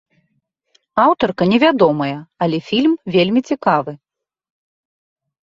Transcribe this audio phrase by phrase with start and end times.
[1.03, 2.15] Аўтарка невядомая,
[2.47, 3.93] але фільм вельмі цікавы.